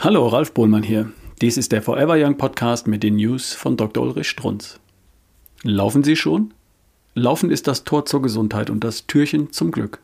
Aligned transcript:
Hallo, 0.00 0.28
Ralf 0.28 0.52
Bohlmann 0.52 0.84
hier. 0.84 1.10
Dies 1.40 1.56
ist 1.56 1.72
der 1.72 1.82
Forever 1.82 2.14
Young 2.16 2.36
Podcast 2.36 2.86
mit 2.86 3.02
den 3.02 3.16
News 3.16 3.52
von 3.52 3.76
Dr. 3.76 4.04
Ulrich 4.04 4.28
Strunz. 4.28 4.78
Laufen 5.64 6.04
Sie 6.04 6.14
schon? 6.14 6.54
Laufen 7.14 7.50
ist 7.50 7.66
das 7.66 7.82
Tor 7.82 8.06
zur 8.06 8.22
Gesundheit 8.22 8.70
und 8.70 8.84
das 8.84 9.08
Türchen 9.08 9.50
zum 9.50 9.72
Glück. 9.72 9.98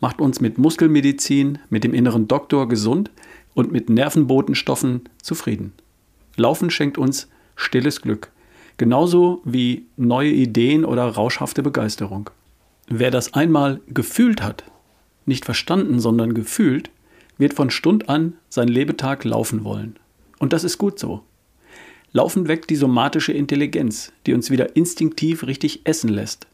Macht 0.00 0.20
uns 0.20 0.40
mit 0.40 0.58
Muskelmedizin, 0.58 1.60
mit 1.70 1.84
dem 1.84 1.94
inneren 1.94 2.26
Doktor 2.26 2.66
gesund 2.66 3.12
und 3.54 3.70
mit 3.70 3.88
Nervenbotenstoffen 3.88 5.02
zufrieden. 5.22 5.72
Laufen 6.34 6.68
schenkt 6.68 6.98
uns 6.98 7.28
stilles 7.54 8.02
Glück, 8.02 8.32
genauso 8.76 9.40
wie 9.44 9.86
neue 9.96 10.32
Ideen 10.32 10.84
oder 10.84 11.06
rauschhafte 11.06 11.62
Begeisterung. 11.62 12.28
Wer 12.88 13.12
das 13.12 13.34
einmal 13.34 13.82
gefühlt 13.86 14.42
hat, 14.42 14.64
nicht 15.26 15.44
verstanden, 15.44 16.00
sondern 16.00 16.34
gefühlt, 16.34 16.90
wird 17.38 17.54
von 17.54 17.70
Stund 17.70 18.08
an 18.08 18.34
sein 18.48 18.68
Lebetag 18.68 19.24
laufen 19.24 19.64
wollen. 19.64 19.98
Und 20.38 20.52
das 20.52 20.64
ist 20.64 20.78
gut 20.78 20.98
so. 20.98 21.22
Laufen 22.12 22.46
weckt 22.46 22.68
die 22.70 22.76
somatische 22.76 23.32
Intelligenz, 23.32 24.12
die 24.26 24.34
uns 24.34 24.50
wieder 24.50 24.76
instinktiv 24.76 25.46
richtig 25.46 25.80
essen 25.84 26.08
lässt. 26.08 26.46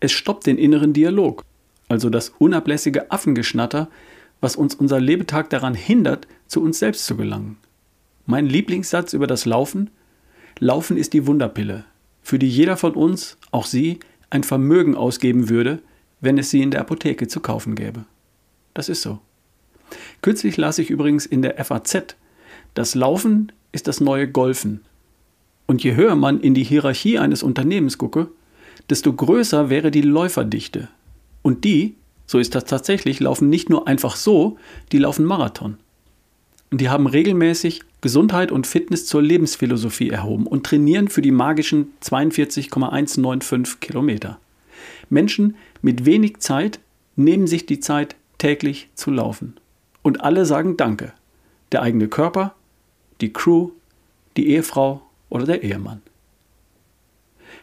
Es 0.00 0.12
stoppt 0.12 0.46
den 0.46 0.56
inneren 0.56 0.92
Dialog, 0.92 1.44
also 1.88 2.10
das 2.10 2.30
unablässige 2.38 3.10
Affengeschnatter, 3.10 3.88
was 4.40 4.56
uns 4.56 4.74
unser 4.74 5.00
Lebetag 5.00 5.50
daran 5.50 5.74
hindert, 5.74 6.26
zu 6.46 6.62
uns 6.62 6.78
selbst 6.78 7.04
zu 7.04 7.16
gelangen. 7.16 7.58
Mein 8.24 8.46
Lieblingssatz 8.46 9.12
über 9.12 9.26
das 9.26 9.44
Laufen? 9.44 9.90
Laufen 10.58 10.96
ist 10.96 11.12
die 11.12 11.26
Wunderpille, 11.26 11.84
für 12.22 12.38
die 12.38 12.48
jeder 12.48 12.76
von 12.76 12.94
uns, 12.94 13.36
auch 13.50 13.66
Sie, 13.66 14.00
ein 14.30 14.44
Vermögen 14.44 14.94
ausgeben 14.94 15.48
würde, 15.48 15.80
wenn 16.20 16.38
es 16.38 16.50
sie 16.50 16.62
in 16.62 16.70
der 16.70 16.80
Apotheke 16.80 17.28
zu 17.28 17.40
kaufen 17.40 17.74
gäbe. 17.74 18.04
Das 18.74 18.88
ist 18.88 19.02
so. 19.02 19.20
Kürzlich 20.28 20.58
las 20.58 20.78
ich 20.78 20.90
übrigens 20.90 21.24
in 21.24 21.40
der 21.40 21.64
FAZ, 21.64 22.14
das 22.74 22.94
Laufen 22.94 23.50
ist 23.72 23.88
das 23.88 23.98
neue 23.98 24.28
Golfen. 24.28 24.82
Und 25.64 25.82
je 25.82 25.94
höher 25.94 26.16
man 26.16 26.38
in 26.40 26.52
die 26.52 26.64
Hierarchie 26.64 27.18
eines 27.18 27.42
Unternehmens 27.42 27.96
gucke, 27.96 28.28
desto 28.90 29.10
größer 29.10 29.70
wäre 29.70 29.90
die 29.90 30.02
Läuferdichte. 30.02 30.88
Und 31.40 31.64
die, 31.64 31.94
so 32.26 32.38
ist 32.38 32.54
das 32.54 32.66
tatsächlich, 32.66 33.20
laufen 33.20 33.48
nicht 33.48 33.70
nur 33.70 33.88
einfach 33.88 34.16
so, 34.16 34.58
die 34.92 34.98
laufen 34.98 35.24
Marathon. 35.24 35.78
Und 36.70 36.82
die 36.82 36.90
haben 36.90 37.06
regelmäßig 37.06 37.80
Gesundheit 38.02 38.52
und 38.52 38.66
Fitness 38.66 39.06
zur 39.06 39.22
Lebensphilosophie 39.22 40.10
erhoben 40.10 40.46
und 40.46 40.66
trainieren 40.66 41.08
für 41.08 41.22
die 41.22 41.30
magischen 41.30 41.92
42,195 42.00 43.80
Kilometer. 43.80 44.38
Menschen 45.08 45.56
mit 45.80 46.04
wenig 46.04 46.40
Zeit 46.40 46.80
nehmen 47.16 47.46
sich 47.46 47.64
die 47.64 47.80
Zeit, 47.80 48.14
täglich 48.36 48.90
zu 48.94 49.10
laufen. 49.10 49.54
Und 50.08 50.22
alle 50.22 50.46
sagen 50.46 50.78
Danke. 50.78 51.12
Der 51.70 51.82
eigene 51.82 52.08
Körper, 52.08 52.54
die 53.20 53.30
Crew, 53.30 53.72
die 54.38 54.48
Ehefrau 54.48 55.02
oder 55.28 55.44
der 55.44 55.62
Ehemann. 55.62 56.00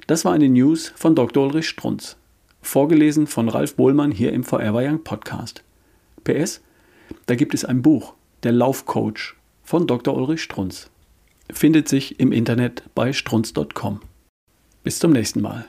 Das 0.05 0.25
war 0.25 0.33
eine 0.33 0.47
News 0.47 0.93
von 0.95 1.15
Dr. 1.15 1.47
Ulrich 1.47 1.67
Strunz. 1.67 2.17
Vorgelesen 2.61 3.25
von 3.25 3.49
Ralf 3.49 3.75
Bohlmann 3.77 4.11
hier 4.11 4.31
im 4.31 4.43
Forever 4.43 4.83
Young 4.83 5.03
Podcast. 5.03 5.63
PS, 6.23 6.61
da 7.25 7.33
gibt 7.33 7.55
es 7.55 7.65
ein 7.65 7.81
Buch, 7.81 8.13
Der 8.43 8.51
Laufcoach 8.51 9.33
von 9.63 9.87
Dr. 9.87 10.15
Ulrich 10.15 10.43
Strunz. 10.43 10.91
Findet 11.51 11.89
sich 11.89 12.19
im 12.19 12.31
Internet 12.31 12.83
bei 12.93 13.11
strunz.com. 13.11 14.01
Bis 14.83 14.99
zum 14.99 15.13
nächsten 15.13 15.41
Mal. 15.41 15.65